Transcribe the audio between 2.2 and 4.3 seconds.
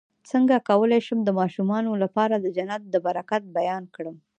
د جنت د برکت بیان کړم